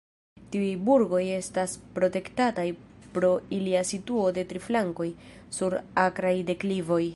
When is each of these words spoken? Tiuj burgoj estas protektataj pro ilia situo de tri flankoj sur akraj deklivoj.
Tiuj 0.53 0.69
burgoj 0.85 1.19
estas 1.33 1.75
protektataj 1.97 2.65
pro 3.17 3.31
ilia 3.59 3.85
situo 3.91 4.25
de 4.39 4.47
tri 4.53 4.65
flankoj 4.69 5.09
sur 5.59 5.81
akraj 6.09 6.37
deklivoj. 6.53 7.03